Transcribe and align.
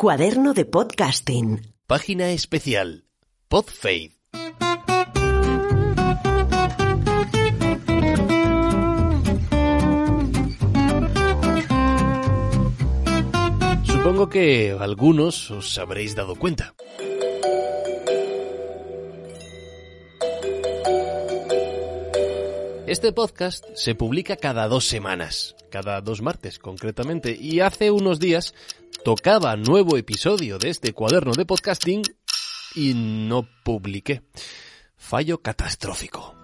Cuaderno 0.00 0.54
de 0.54 0.64
podcasting. 0.64 1.74
Página 1.88 2.30
especial. 2.30 3.02
Podfaith. 3.48 4.12
Supongo 13.82 14.28
que 14.28 14.76
algunos 14.78 15.50
os 15.50 15.76
habréis 15.78 16.14
dado 16.14 16.36
cuenta. 16.36 16.76
Este 22.88 23.12
podcast 23.12 23.66
se 23.74 23.94
publica 23.94 24.36
cada 24.36 24.66
dos 24.66 24.86
semanas, 24.86 25.54
cada 25.70 26.00
dos 26.00 26.22
martes 26.22 26.58
concretamente, 26.58 27.36
y 27.38 27.60
hace 27.60 27.90
unos 27.90 28.18
días 28.18 28.54
tocaba 29.04 29.56
nuevo 29.56 29.98
episodio 29.98 30.58
de 30.58 30.70
este 30.70 30.94
cuaderno 30.94 31.32
de 31.32 31.44
podcasting 31.44 32.00
y 32.74 32.94
no 32.94 33.46
publiqué. 33.62 34.22
Fallo 34.96 35.42
catastrófico. 35.42 36.34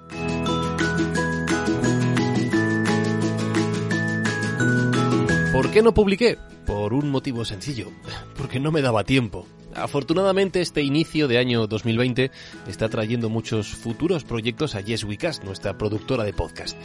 ¿Por 5.50 5.70
qué 5.70 5.80
no 5.80 5.94
publiqué? 5.94 6.36
Por 6.66 6.92
un 6.92 7.08
motivo 7.08 7.46
sencillo, 7.46 7.90
porque 8.36 8.60
no 8.60 8.70
me 8.70 8.82
daba 8.82 9.04
tiempo. 9.04 9.46
Afortunadamente 9.74 10.60
este 10.60 10.82
inicio 10.82 11.28
de 11.28 11.38
año 11.38 11.66
2020 11.66 12.30
está 12.68 12.88
trayendo 12.88 13.28
muchos 13.28 13.68
futuros 13.68 14.24
proyectos 14.24 14.74
a 14.74 14.80
Yes 14.80 15.04
We 15.04 15.18
nuestra 15.44 15.76
productora 15.78 16.24
de 16.24 16.32
podcast. 16.32 16.76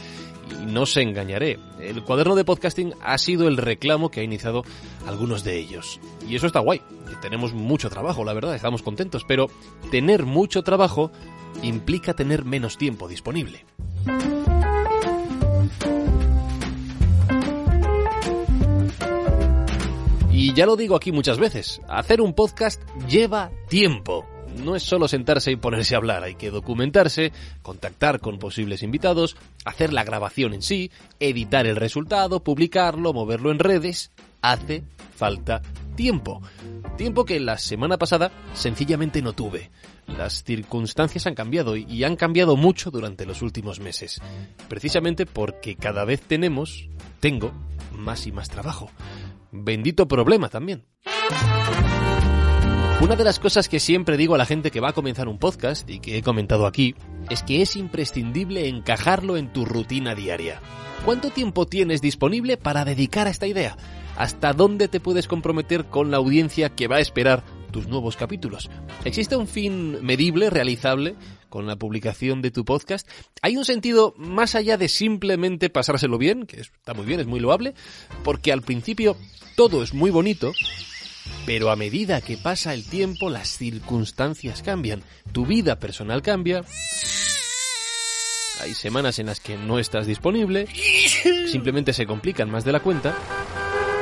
Y 0.50 0.66
no 0.66 0.86
se 0.86 1.02
engañaré, 1.02 1.58
el 1.80 2.02
cuaderno 2.02 2.34
de 2.34 2.44
podcasting 2.44 2.94
ha 3.02 3.18
sido 3.18 3.48
el 3.48 3.56
reclamo 3.56 4.10
que 4.10 4.20
ha 4.20 4.24
iniciado 4.24 4.64
algunos 5.06 5.44
de 5.44 5.58
ellos. 5.58 6.00
Y 6.28 6.36
eso 6.36 6.46
está 6.46 6.60
guay, 6.60 6.80
tenemos 7.20 7.52
mucho 7.52 7.90
trabajo, 7.90 8.24
la 8.24 8.32
verdad, 8.32 8.54
estamos 8.54 8.82
contentos, 8.82 9.24
pero 9.26 9.48
tener 9.90 10.24
mucho 10.24 10.62
trabajo 10.62 11.10
implica 11.62 12.14
tener 12.14 12.44
menos 12.44 12.78
tiempo 12.78 13.08
disponible. 13.08 13.64
Y 20.50 20.52
ya 20.52 20.66
lo 20.66 20.74
digo 20.74 20.96
aquí 20.96 21.12
muchas 21.12 21.38
veces, 21.38 21.80
hacer 21.86 22.20
un 22.20 22.34
podcast 22.34 22.82
lleva 23.08 23.52
tiempo. 23.68 24.26
No 24.56 24.74
es 24.74 24.82
solo 24.82 25.06
sentarse 25.06 25.52
y 25.52 25.56
ponerse 25.56 25.94
a 25.94 25.98
hablar, 25.98 26.24
hay 26.24 26.34
que 26.34 26.50
documentarse, 26.50 27.30
contactar 27.62 28.18
con 28.18 28.40
posibles 28.40 28.82
invitados, 28.82 29.36
hacer 29.64 29.92
la 29.92 30.02
grabación 30.02 30.52
en 30.52 30.62
sí, 30.62 30.90
editar 31.20 31.68
el 31.68 31.76
resultado, 31.76 32.42
publicarlo, 32.42 33.12
moverlo 33.12 33.52
en 33.52 33.60
redes. 33.60 34.10
Hace 34.42 34.82
falta 35.14 35.62
tiempo. 35.94 36.42
Tiempo 36.96 37.24
que 37.24 37.38
la 37.38 37.56
semana 37.56 37.96
pasada 37.96 38.32
sencillamente 38.52 39.22
no 39.22 39.34
tuve. 39.34 39.70
Las 40.08 40.42
circunstancias 40.42 41.28
han 41.28 41.36
cambiado 41.36 41.76
y 41.76 42.02
han 42.02 42.16
cambiado 42.16 42.56
mucho 42.56 42.90
durante 42.90 43.24
los 43.24 43.42
últimos 43.42 43.78
meses. 43.78 44.20
Precisamente 44.68 45.26
porque 45.26 45.76
cada 45.76 46.04
vez 46.04 46.20
tenemos, 46.22 46.88
tengo, 47.20 47.52
más 47.92 48.26
y 48.26 48.32
más 48.32 48.48
trabajo. 48.48 48.90
Bendito 49.52 50.06
problema 50.06 50.48
también. 50.48 50.86
Una 53.00 53.16
de 53.16 53.24
las 53.24 53.38
cosas 53.38 53.68
que 53.68 53.80
siempre 53.80 54.18
digo 54.18 54.34
a 54.34 54.38
la 54.38 54.44
gente 54.44 54.70
que 54.70 54.80
va 54.80 54.90
a 54.90 54.92
comenzar 54.92 55.26
un 55.26 55.38
podcast 55.38 55.88
y 55.88 56.00
que 56.00 56.18
he 56.18 56.22
comentado 56.22 56.66
aquí 56.66 56.94
es 57.30 57.42
que 57.42 57.62
es 57.62 57.76
imprescindible 57.76 58.68
encajarlo 58.68 59.38
en 59.38 59.52
tu 59.52 59.64
rutina 59.64 60.14
diaria. 60.14 60.60
¿Cuánto 61.04 61.30
tiempo 61.30 61.66
tienes 61.66 62.02
disponible 62.02 62.58
para 62.58 62.84
dedicar 62.84 63.26
a 63.26 63.30
esta 63.30 63.46
idea? 63.46 63.76
¿Hasta 64.18 64.52
dónde 64.52 64.88
te 64.88 65.00
puedes 65.00 65.28
comprometer 65.28 65.86
con 65.86 66.10
la 66.10 66.18
audiencia 66.18 66.68
que 66.68 66.88
va 66.88 66.96
a 66.96 67.00
esperar 67.00 67.42
tus 67.72 67.88
nuevos 67.88 68.16
capítulos? 68.16 68.70
¿Existe 69.06 69.34
un 69.34 69.46
fin 69.46 70.04
medible, 70.04 70.50
realizable 70.50 71.16
con 71.50 71.66
la 71.66 71.76
publicación 71.76 72.40
de 72.40 72.50
tu 72.50 72.64
podcast? 72.64 73.06
¿Hay 73.42 73.58
un 73.58 73.66
sentido 73.66 74.14
más 74.16 74.54
allá 74.54 74.78
de 74.78 74.88
simplemente 74.88 75.68
pasárselo 75.68 76.16
bien, 76.16 76.46
que 76.46 76.60
está 76.60 76.94
muy 76.94 77.04
bien, 77.04 77.20
es 77.20 77.26
muy 77.26 77.40
loable? 77.40 77.74
Porque 78.24 78.52
al 78.52 78.62
principio 78.62 79.16
todo 79.56 79.82
es 79.82 79.92
muy 79.92 80.10
bonito, 80.10 80.52
pero 81.44 81.70
a 81.70 81.76
medida 81.76 82.22
que 82.22 82.38
pasa 82.38 82.72
el 82.72 82.88
tiempo 82.88 83.28
las 83.28 83.48
circunstancias 83.48 84.62
cambian, 84.62 85.02
tu 85.32 85.44
vida 85.44 85.78
personal 85.78 86.22
cambia, 86.22 86.64
hay 88.60 88.74
semanas 88.74 89.18
en 89.18 89.26
las 89.26 89.40
que 89.40 89.56
no 89.56 89.78
estás 89.78 90.06
disponible, 90.06 90.66
simplemente 91.50 91.92
se 91.92 92.06
complican 92.06 92.50
más 92.50 92.64
de 92.64 92.72
la 92.72 92.80
cuenta, 92.80 93.14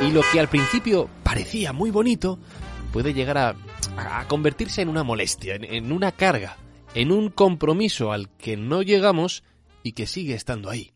y 0.01 0.11
lo 0.11 0.21
que 0.31 0.39
al 0.39 0.49
principio 0.49 1.09
parecía 1.23 1.73
muy 1.73 1.91
bonito 1.91 2.39
puede 2.93 3.13
llegar 3.13 3.37
a, 3.37 3.55
a 3.97 4.27
convertirse 4.27 4.81
en 4.81 4.89
una 4.89 5.03
molestia, 5.03 5.55
en, 5.55 5.63
en 5.63 5.91
una 5.91 6.11
carga, 6.11 6.57
en 6.93 7.11
un 7.11 7.29
compromiso 7.29 8.11
al 8.11 8.29
que 8.29 8.57
no 8.57 8.81
llegamos 8.81 9.43
y 9.83 9.93
que 9.93 10.07
sigue 10.07 10.33
estando 10.33 10.69
ahí. 10.69 10.91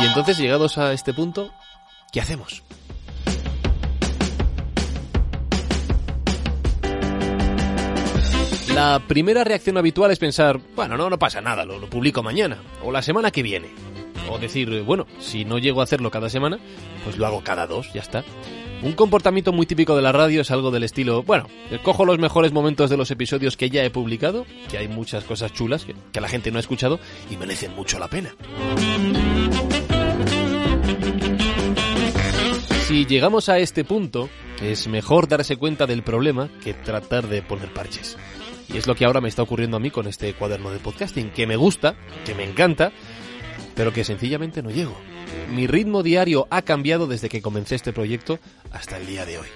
Y 0.00 0.06
entonces, 0.06 0.38
llegados 0.38 0.78
a 0.78 0.92
este 0.92 1.12
punto, 1.12 1.50
¿qué 2.12 2.20
hacemos? 2.20 2.62
La 8.72 9.02
primera 9.08 9.42
reacción 9.42 9.76
habitual 9.76 10.12
es 10.12 10.20
pensar, 10.20 10.60
bueno, 10.76 10.96
no, 10.96 11.10
no 11.10 11.18
pasa 11.18 11.40
nada, 11.40 11.64
lo, 11.64 11.80
lo 11.80 11.90
publico 11.90 12.22
mañana, 12.22 12.58
o 12.84 12.92
la 12.92 13.02
semana 13.02 13.32
que 13.32 13.42
viene. 13.42 13.70
O 14.30 14.38
decir, 14.38 14.82
bueno, 14.82 15.06
si 15.18 15.44
no 15.44 15.58
llego 15.58 15.80
a 15.80 15.84
hacerlo 15.84 16.12
cada 16.12 16.30
semana, 16.30 16.60
pues 17.02 17.16
lo 17.16 17.26
hago 17.26 17.42
cada 17.42 17.66
dos, 17.66 17.92
ya 17.92 18.02
está. 18.02 18.22
Un 18.80 18.92
comportamiento 18.92 19.52
muy 19.52 19.66
típico 19.66 19.96
de 19.96 20.02
la 20.02 20.12
radio 20.12 20.42
es 20.42 20.50
algo 20.52 20.70
del 20.70 20.84
estilo, 20.84 21.24
bueno, 21.24 21.48
cojo 21.82 22.04
los 22.04 22.18
mejores 22.18 22.52
momentos 22.52 22.90
de 22.90 22.96
los 22.96 23.10
episodios 23.10 23.56
que 23.56 23.70
ya 23.70 23.84
he 23.84 23.90
publicado, 23.90 24.46
que 24.70 24.78
hay 24.78 24.86
muchas 24.86 25.24
cosas 25.24 25.52
chulas 25.52 25.84
que, 25.84 25.96
que 26.12 26.20
la 26.20 26.28
gente 26.28 26.52
no 26.52 26.58
ha 26.58 26.60
escuchado 26.60 27.00
y 27.28 27.36
merecen 27.36 27.74
mucho 27.74 27.98
la 27.98 28.06
pena. 28.08 28.34
Si 32.86 33.04
llegamos 33.04 33.48
a 33.48 33.58
este 33.58 33.84
punto, 33.84 34.30
es 34.62 34.86
mejor 34.86 35.26
darse 35.28 35.56
cuenta 35.56 35.86
del 35.86 36.02
problema 36.02 36.48
que 36.62 36.72
tratar 36.72 37.26
de 37.26 37.42
poner 37.42 37.72
parches. 37.72 38.16
Y 38.72 38.76
es 38.76 38.86
lo 38.86 38.94
que 38.94 39.04
ahora 39.04 39.20
me 39.20 39.28
está 39.28 39.42
ocurriendo 39.42 39.76
a 39.76 39.80
mí 39.80 39.90
con 39.90 40.06
este 40.06 40.32
cuaderno 40.34 40.70
de 40.70 40.78
podcasting, 40.78 41.30
que 41.30 41.46
me 41.46 41.56
gusta, 41.56 41.96
que 42.24 42.34
me 42.34 42.44
encanta, 42.44 42.92
pero 43.74 43.92
que 43.92 44.04
sencillamente 44.04 44.62
no 44.62 44.70
llego. 44.70 44.96
Mi 45.50 45.66
ritmo 45.66 46.02
diario 46.02 46.46
ha 46.50 46.62
cambiado 46.62 47.06
desde 47.06 47.28
que 47.28 47.42
comencé 47.42 47.74
este 47.74 47.92
proyecto 47.92 48.38
hasta 48.70 48.98
el 48.98 49.06
día 49.06 49.24
de 49.24 49.38
hoy. 49.38 49.46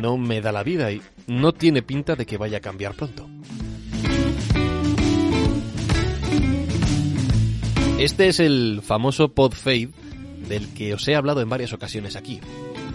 No 0.00 0.16
me 0.16 0.40
da 0.40 0.50
la 0.50 0.62
vida 0.62 0.90
y 0.92 1.02
no 1.26 1.52
tiene 1.52 1.82
pinta 1.82 2.16
de 2.16 2.26
que 2.26 2.38
vaya 2.38 2.58
a 2.58 2.60
cambiar 2.60 2.94
pronto. 2.94 3.28
Este 7.98 8.28
es 8.28 8.40
el 8.40 8.80
famoso 8.82 9.28
podfade 9.28 9.90
del 10.48 10.72
que 10.72 10.94
os 10.94 11.06
he 11.06 11.14
hablado 11.14 11.42
en 11.42 11.50
varias 11.50 11.74
ocasiones 11.74 12.16
aquí. 12.16 12.40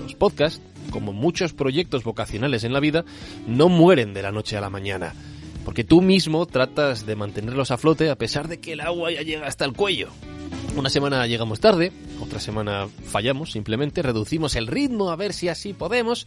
Los 0.02 0.16
podcasts, 0.16 0.62
como 0.90 1.14
muchos 1.14 1.54
proyectos 1.54 2.04
vocacionales 2.04 2.64
en 2.64 2.74
la 2.74 2.80
vida, 2.80 3.06
no 3.46 3.70
mueren 3.70 4.16
de 4.16 4.24
la 4.24 4.32
noche 4.32 4.58
a 4.58 4.62
la 4.62 4.72
mañana, 4.72 5.14
porque 5.64 5.84
tú 5.84 6.02
mismo 6.02 6.48
tratas 6.48 7.06
de 7.06 7.16
mantenerlos 7.16 7.70
a 7.70 7.78
flote 7.78 8.10
a 8.10 8.18
pesar 8.18 8.48
de 8.48 8.60
que 8.60 8.74
el 8.74 8.82
agua 8.82 9.12
ya 9.12 9.22
llega 9.22 9.46
hasta 9.46 9.64
el 9.66 9.74
cuello. 9.74 10.10
Una 10.76 10.90
semana 10.90 11.26
llegamos 11.28 11.60
tarde, 11.60 11.92
otra 12.22 12.40
semana 12.40 12.88
fallamos, 12.88 13.52
simplemente 13.52 14.02
reducimos 14.02 14.56
el 14.56 14.68
ritmo 14.68 15.10
a 15.10 15.16
ver 15.16 15.34
si 15.34 15.50
así 15.50 15.74
podemos, 15.74 16.26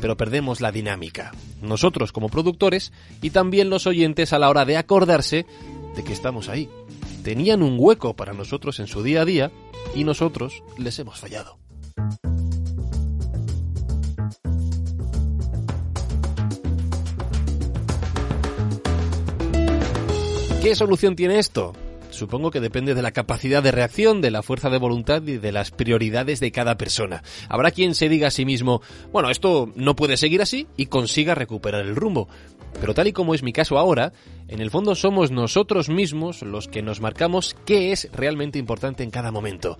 pero 0.00 0.16
perdemos 0.16 0.60
la 0.60 0.72
dinámica. 0.72 1.32
Nosotros 1.60 2.12
como 2.12 2.28
productores 2.28 2.92
y 3.20 3.30
también 3.30 3.70
los 3.70 3.86
oyentes 3.86 4.32
a 4.32 4.38
la 4.38 4.50
hora 4.50 4.64
de 4.64 4.76
acordarse 4.76 5.46
de 5.96 6.04
que 6.04 6.12
estamos 6.12 6.48
ahí. 6.48 6.68
Tenían 7.22 7.62
un 7.62 7.76
hueco 7.78 8.14
para 8.14 8.32
nosotros 8.32 8.80
en 8.80 8.86
su 8.86 9.02
día 9.02 9.22
a 9.22 9.24
día 9.24 9.50
y 9.94 10.04
nosotros 10.04 10.62
les 10.78 10.98
hemos 10.98 11.18
fallado. 11.18 11.58
¿Qué 20.62 20.76
solución 20.76 21.16
tiene 21.16 21.40
esto? 21.40 21.72
Supongo 22.12 22.50
que 22.50 22.60
depende 22.60 22.94
de 22.94 23.02
la 23.02 23.12
capacidad 23.12 23.62
de 23.62 23.72
reacción, 23.72 24.20
de 24.20 24.30
la 24.30 24.42
fuerza 24.42 24.70
de 24.70 24.78
voluntad 24.78 25.22
y 25.26 25.38
de 25.38 25.52
las 25.52 25.70
prioridades 25.70 26.40
de 26.40 26.52
cada 26.52 26.76
persona. 26.76 27.22
Habrá 27.48 27.70
quien 27.70 27.94
se 27.94 28.08
diga 28.08 28.28
a 28.28 28.30
sí 28.30 28.44
mismo, 28.44 28.82
bueno, 29.12 29.30
esto 29.30 29.70
no 29.74 29.96
puede 29.96 30.16
seguir 30.16 30.42
así 30.42 30.66
y 30.76 30.86
consiga 30.86 31.34
recuperar 31.34 31.84
el 31.84 31.96
rumbo. 31.96 32.28
Pero 32.80 32.94
tal 32.94 33.08
y 33.08 33.12
como 33.12 33.34
es 33.34 33.42
mi 33.42 33.52
caso 33.52 33.78
ahora, 33.78 34.12
en 34.48 34.60
el 34.60 34.70
fondo 34.70 34.94
somos 34.94 35.30
nosotros 35.30 35.88
mismos 35.88 36.42
los 36.42 36.68
que 36.68 36.82
nos 36.82 37.00
marcamos 37.00 37.56
qué 37.66 37.92
es 37.92 38.08
realmente 38.12 38.58
importante 38.58 39.02
en 39.02 39.10
cada 39.10 39.30
momento. 39.30 39.78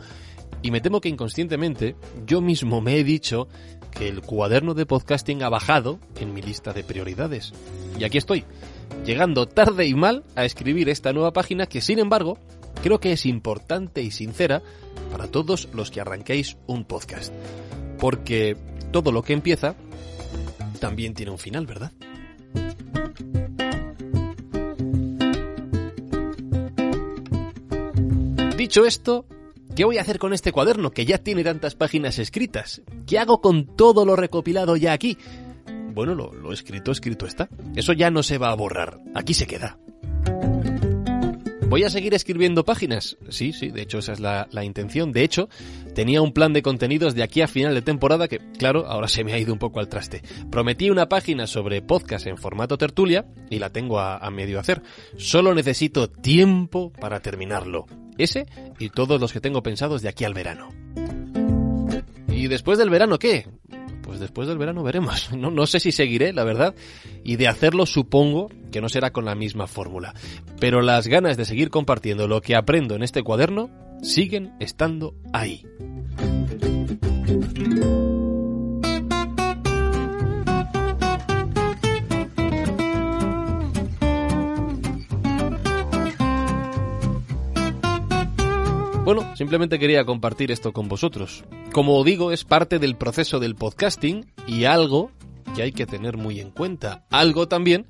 Y 0.62 0.70
me 0.70 0.81
temo 0.81 1.00
que 1.00 1.08
inconscientemente 1.08 1.96
yo 2.26 2.40
mismo 2.40 2.81
me 2.81 2.96
he 2.96 3.05
dicho 3.05 3.49
que 3.90 4.08
el 4.08 4.23
cuaderno 4.23 4.75
de 4.75 4.87
podcasting 4.87 5.43
ha 5.43 5.49
bajado 5.49 5.99
en 6.20 6.32
mi 6.32 6.40
lista 6.40 6.73
de 6.73 6.85
prioridades. 6.85 7.52
Y 7.99 8.05
aquí 8.05 8.19
estoy, 8.19 8.44
llegando 9.05 9.46
tarde 9.46 9.87
y 9.87 9.94
mal 9.94 10.25
a 10.37 10.44
escribir 10.44 10.88
esta 10.88 11.12
nueva 11.12 11.32
página 11.32 11.67
que 11.67 11.81
sin 11.81 11.99
embargo 11.99 12.38
creo 12.82 13.00
que 13.00 13.12
es 13.12 13.26
importante 13.26 14.02
y 14.02 14.11
sincera 14.11 14.62
para 15.11 15.26
todos 15.26 15.69
los 15.73 15.90
que 15.90 16.00
arranquéis 16.00 16.56
un 16.67 16.84
podcast. 16.84 17.32
Porque 17.99 18.56
todo 18.90 19.12
lo 19.12 19.23
que 19.23 19.32
empieza 19.32 19.75
también 20.81 21.14
tiene 21.14 21.31
un 21.31 21.38
final, 21.38 21.67
¿verdad? 21.67 21.93
Dicho 28.56 28.87
esto, 28.87 29.26
¿qué 29.75 29.85
voy 29.85 29.99
a 29.99 30.02
hacer 30.02 30.19
con 30.19 30.32
este 30.32 30.52
cuaderno 30.52 30.93
que 30.93 31.05
ya 31.05 31.19
tiene 31.19 31.43
tantas 31.43 31.75
páginas 31.75 32.19
escritas? 32.19 32.82
¿Qué 33.06 33.19
hago 33.19 33.40
con 33.40 33.67
todo 33.67 34.05
lo 34.05 34.14
recopilado 34.17 34.76
ya 34.76 34.93
aquí? 34.93 35.19
Bueno, 35.93 36.15
lo, 36.15 36.53
escrito, 36.53 36.93
escrito 36.93 37.27
está. 37.27 37.49
Eso 37.77 37.93
ya 37.93 38.11
no 38.11 38.23
se 38.23 38.39
va 38.39 38.50
a 38.50 38.55
borrar. 38.55 38.99
Aquí 39.15 39.35
se 39.35 39.47
queda. 39.47 39.79
¿Voy 41.69 41.85
a 41.85 41.91
seguir 41.91 42.12
escribiendo 42.12 42.67
páginas? 42.67 43.17
Sí, 43.31 43.55
sí, 43.55 43.69
de 43.69 43.81
hecho 43.81 43.99
esa 43.99 44.12
es 44.12 44.21
la, 44.21 44.47
la, 44.50 44.62
intención. 44.62 45.11
De 45.11 45.25
hecho, 45.25 45.49
tenía 45.94 46.21
un 46.21 46.33
plan 46.33 46.53
de 46.53 46.61
contenidos 46.61 47.15
de 47.15 47.23
aquí 47.23 47.41
a 47.41 47.49
final 47.49 47.75
de 47.75 47.81
temporada 47.81 48.29
que, 48.29 48.41
claro, 48.59 48.87
ahora 48.87 49.09
se 49.09 49.25
me 49.25 49.33
ha 49.33 49.39
ido 49.39 49.55
un 49.55 49.59
poco 49.59 49.81
al 49.81 49.89
traste. 49.89 50.23
Prometí 50.50 50.91
una 50.91 51.09
página 51.09 51.47
sobre 51.47 51.81
podcast 51.81 52.27
en 52.27 52.37
formato 52.37 52.77
tertulia 52.77 53.25
y 53.49 53.59
la 53.59 53.71
tengo 53.71 54.00
a, 54.00 54.19
a 54.19 54.31
medio 54.31 54.61
hacer. 54.61 54.83
Solo 55.17 55.55
necesito 55.55 56.11
tiempo 56.11 56.93
para 56.93 57.21
terminarlo. 57.21 57.87
Ese 58.19 58.47
y 58.79 58.91
todos 58.91 59.19
los 59.19 59.33
que 59.33 59.41
tengo 59.41 59.62
pensados 59.62 60.03
de 60.03 60.11
aquí 60.11 60.25
al 60.25 60.35
verano. 60.35 60.69
¿Y 62.29 62.49
después 62.49 62.77
del 62.77 62.91
verano 62.91 63.19
qué? 63.19 63.47
Pues 64.02 64.20
después 64.20 64.49
del 64.49 64.58
verano 64.58 64.82
veremos. 64.82 65.31
No, 65.43 65.50
no 65.50 65.66
sé 65.66 65.81
si 65.81 65.93
seguiré, 65.93 66.32
la 66.32 66.44
verdad, 66.44 66.75
y 67.25 67.37
de 67.37 67.49
hacerlo 67.49 67.87
supongo 67.87 68.49
que 68.70 68.81
no 68.81 68.88
será 68.88 69.10
con 69.10 69.25
la 69.25 69.34
misma 69.34 69.66
fórmula. 69.66 70.14
Pero 70.60 70.82
las 70.82 71.08
ganas 71.08 71.37
de 71.37 71.44
seguir 71.44 71.70
compartiendo 71.70 72.28
lo 72.28 72.40
que 72.40 72.54
aprendo 72.54 72.94
en 72.94 73.02
este 73.02 73.22
cuaderno 73.22 73.70
siguen 74.02 74.52
estando 74.60 75.14
ahí. 75.32 75.64
Bueno, 89.14 89.37
simplemente 89.37 89.79
quería 89.79 90.06
compartir 90.06 90.50
esto 90.50 90.73
con 90.73 90.88
vosotros. 90.88 91.44
Como 91.75 92.03
digo, 92.03 92.32
es 92.32 92.44
parte 92.44 92.79
del 92.79 92.97
proceso 92.97 93.41
del 93.41 93.56
podcasting 93.56 94.25
y 94.47 94.64
algo 94.64 95.11
que 95.55 95.61
hay 95.61 95.73
que 95.73 95.85
tener 95.85 96.17
muy 96.17 96.41
en 96.41 96.50
cuenta. 96.50 97.05
Algo 97.11 97.47
también 97.47 97.87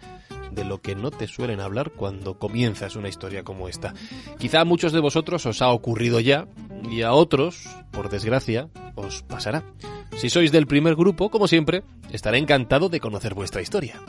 de 0.51 0.65
lo 0.65 0.83
que 0.83 0.97
no 0.97 1.13
te 1.13 1.29
suelen 1.29 1.61
hablar 1.61 1.93
cuando 1.93 2.41
comienzas 2.41 2.97
una 2.97 3.09
historia 3.09 3.45
como 3.45 3.69
esta. 3.69 3.95
Quizá 4.41 4.63
a 4.63 4.65
muchos 4.65 4.91
de 4.91 4.99
vosotros 4.99 5.47
os 5.47 5.63
ha 5.63 5.69
ocurrido 5.69 6.19
ya 6.19 6.49
y 6.91 7.03
a 7.03 7.13
otros, 7.13 7.69
por 7.93 8.11
desgracia, 8.11 8.69
os 8.97 9.23
pasará. 9.23 9.63
Si 10.17 10.29
sois 10.29 10.51
del 10.51 10.67
primer 10.67 10.97
grupo, 10.97 11.31
como 11.31 11.47
siempre, 11.47 11.85
estaré 12.11 12.39
encantado 12.39 12.89
de 12.89 12.99
conocer 12.99 13.35
vuestra 13.35 13.63
historia. 13.63 14.01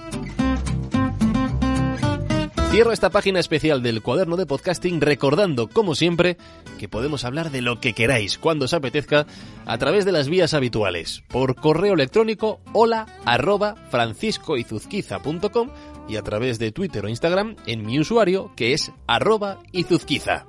Cierro 2.74 2.92
esta 2.92 3.12
página 3.12 3.40
especial 3.40 3.84
del 3.84 4.02
cuaderno 4.02 4.36
de 4.36 4.48
podcasting 4.48 5.00
recordando, 5.00 5.70
como 5.70 5.94
siempre, 5.94 6.38
que 6.80 6.90
podemos 6.90 7.24
hablar 7.24 7.52
de 7.52 7.62
lo 7.62 7.80
que 7.80 7.94
queráis 7.94 8.40
cuando 8.40 8.66
os 8.66 8.74
apetezca 8.74 9.28
a 9.68 9.78
través 9.78 10.06
de 10.06 10.12
las 10.12 10.28
vías 10.28 10.56
habituales. 10.56 11.22
Por 11.28 11.54
correo 11.54 11.94
electrónico 11.94 12.62
hola 12.74 13.06
arroba 13.26 13.76
franciscoizuzquiza.com 13.92 15.70
y 16.10 16.16
a 16.16 16.24
través 16.24 16.58
de 16.58 16.72
Twitter 16.72 17.06
o 17.06 17.10
Instagram 17.10 17.58
en 17.68 17.86
mi 17.86 18.00
usuario 18.00 18.52
que 18.56 18.74
es 18.74 18.92
arroba 19.06 19.60
izuzquiza. 19.72 20.48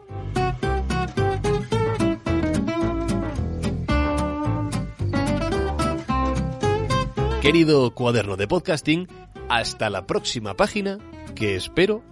Querido 7.42 7.90
cuaderno 7.90 8.38
de 8.38 8.48
podcasting, 8.48 9.08
hasta 9.50 9.90
la 9.90 10.06
próxima 10.06 10.54
página 10.54 10.98
que 11.34 11.56
espero 11.56 12.02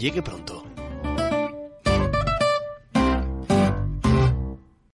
llegue 0.00 0.22
pronto. 0.22 0.69